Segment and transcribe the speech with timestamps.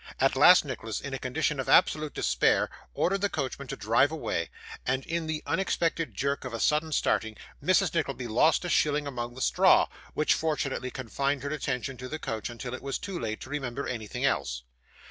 [0.19, 4.49] At last Nicholas, in a condition of absolute despair, ordered the coachman to drive away,
[4.83, 7.93] and in the unexpected jerk of a sudden starting, Mrs.
[7.93, 12.49] Nickleby lost a shilling among the straw, which fortunately confined her attention to the coach
[12.49, 14.63] until it was too late to remember anything else.